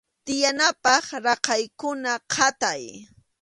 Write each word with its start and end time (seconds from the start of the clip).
Tiyanapaq 0.25 1.05
raqaykuna 1.25 2.13
qatay. 2.31 2.81